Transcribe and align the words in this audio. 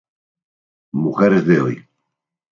Mujeres 0.93 1.45
de 1.45 1.59
hoy 1.61 1.87